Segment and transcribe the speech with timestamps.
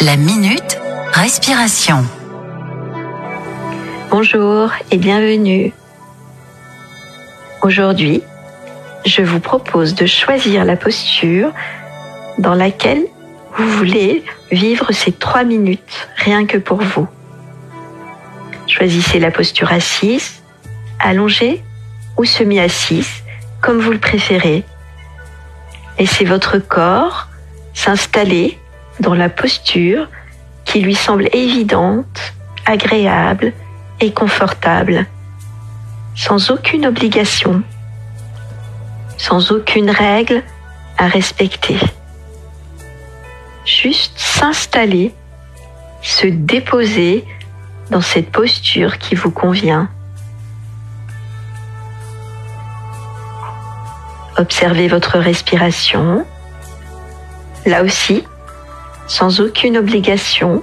[0.00, 0.78] La minute
[1.12, 2.04] respiration.
[4.10, 5.72] Bonjour et bienvenue.
[7.62, 8.22] Aujourd'hui,
[9.04, 11.50] je vous propose de choisir la posture
[12.38, 13.02] dans laquelle
[13.56, 17.08] vous voulez vivre ces trois minutes, rien que pour vous.
[18.68, 20.42] Choisissez la posture assise,
[21.00, 21.64] allongée
[22.16, 23.10] ou semi-assise,
[23.60, 24.62] comme vous le préférez.
[25.98, 27.26] Laissez votre corps
[27.74, 28.58] s'installer
[29.00, 30.08] dans la posture
[30.64, 32.34] qui lui semble évidente,
[32.66, 33.52] agréable
[34.00, 35.06] et confortable,
[36.14, 37.62] sans aucune obligation,
[39.16, 40.42] sans aucune règle
[40.98, 41.78] à respecter.
[43.64, 45.14] Juste s'installer,
[46.02, 47.24] se déposer
[47.90, 49.88] dans cette posture qui vous convient.
[54.36, 56.24] Observez votre respiration.
[57.66, 58.24] Là aussi,
[59.08, 60.62] sans aucune obligation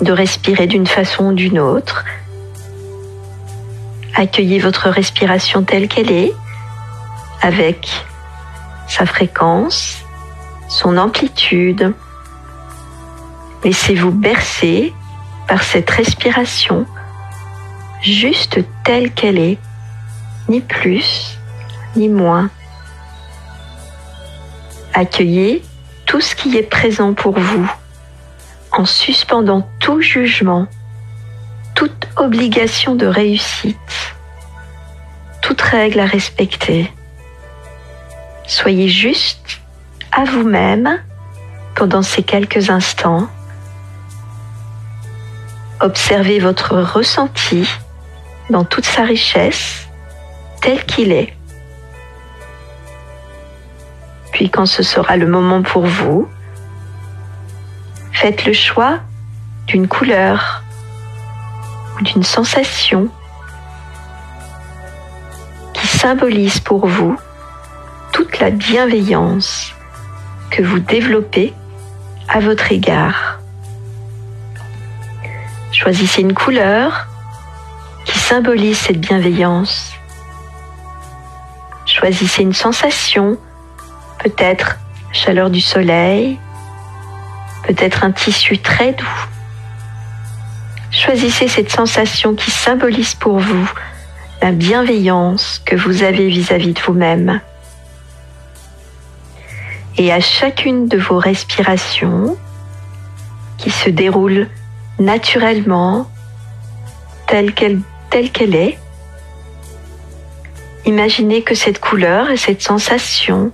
[0.00, 2.04] de respirer d'une façon ou d'une autre.
[4.14, 6.32] Accueillez votre respiration telle qu'elle est,
[7.40, 7.88] avec
[8.88, 9.98] sa fréquence,
[10.68, 11.94] son amplitude.
[13.64, 14.92] Laissez-vous bercer
[15.48, 16.84] par cette respiration
[18.02, 19.58] juste telle qu'elle est,
[20.48, 21.38] ni plus
[21.94, 22.50] ni moins.
[24.94, 25.62] Accueillez
[26.12, 27.72] tout ce qui est présent pour vous
[28.70, 30.66] en suspendant tout jugement,
[31.74, 34.14] toute obligation de réussite,
[35.40, 36.92] toute règle à respecter.
[38.46, 39.62] Soyez juste
[40.14, 41.00] à vous-même
[41.74, 43.26] pendant ces quelques instants.
[45.80, 47.66] Observez votre ressenti
[48.50, 49.88] dans toute sa richesse,
[50.60, 51.32] tel qu'il est.
[54.48, 56.28] Quand ce sera le moment pour vous,
[58.12, 58.98] faites le choix
[59.66, 60.62] d'une couleur
[61.96, 63.08] ou d'une sensation
[65.72, 67.16] qui symbolise pour vous
[68.12, 69.72] toute la bienveillance
[70.50, 71.54] que vous développez
[72.28, 73.38] à votre égard.
[75.70, 77.06] Choisissez une couleur
[78.04, 79.92] qui symbolise cette bienveillance.
[81.86, 83.38] Choisissez une sensation
[84.22, 84.78] peut-être
[85.12, 86.38] chaleur du soleil,
[87.66, 89.26] peut-être un tissu très doux.
[90.90, 93.70] Choisissez cette sensation qui symbolise pour vous
[94.40, 97.40] la bienveillance que vous avez vis-à-vis de vous-même.
[99.96, 102.36] Et à chacune de vos respirations
[103.58, 104.48] qui se déroulent
[104.98, 106.10] naturellement,
[107.26, 107.80] telle qu'elle,
[108.10, 108.78] telle qu'elle est,
[110.86, 113.52] imaginez que cette couleur et cette sensation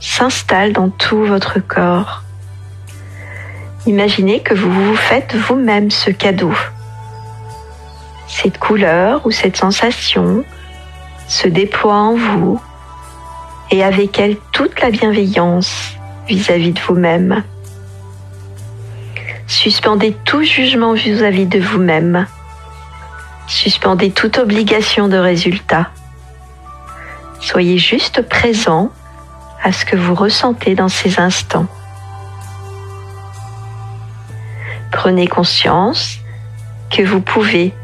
[0.00, 2.22] s'installe dans tout votre corps.
[3.86, 6.52] Imaginez que vous vous faites vous-même ce cadeau.
[8.26, 10.44] Cette couleur ou cette sensation
[11.26, 12.60] se déploie en vous
[13.70, 15.94] et avec elle toute la bienveillance
[16.26, 17.42] vis-à-vis de vous-même.
[19.46, 22.26] Suspendez tout jugement vis-à-vis de vous-même.
[23.46, 25.88] Suspendez toute obligation de résultat.
[27.40, 28.92] Soyez juste présent
[29.62, 31.66] à ce que vous ressentez dans ces instants.
[34.90, 36.18] Prenez conscience
[36.90, 37.74] que vous pouvez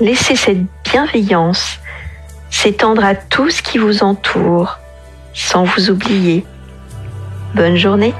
[0.00, 1.78] laisser cette bienveillance
[2.50, 4.78] s'étendre à tout ce qui vous entoure
[5.32, 6.44] sans vous oublier.
[7.54, 8.14] Bonne journée